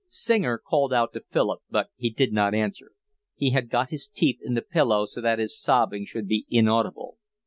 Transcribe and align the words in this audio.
Singer 0.07 0.57
called 0.57 0.91
out 0.93 1.13
to 1.13 1.23
Philip, 1.29 1.59
but 1.69 1.91
he 1.95 2.09
did 2.09 2.33
not 2.33 2.55
answer. 2.55 2.93
He 3.35 3.51
had 3.51 3.69
got 3.69 3.91
his 3.91 4.07
teeth 4.07 4.39
in 4.41 4.55
the 4.55 4.63
pillow 4.63 5.05
so 5.05 5.21
that 5.21 5.37
his 5.37 5.61
sobbing 5.61 6.05
should 6.05 6.27
be 6.27 6.47
inaudible. 6.49 7.19